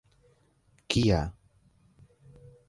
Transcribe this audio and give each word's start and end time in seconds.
Kia... 0.89 1.21